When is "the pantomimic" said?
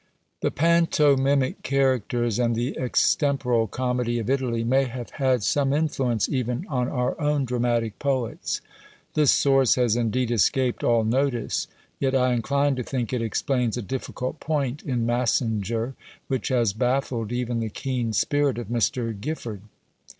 0.39-1.61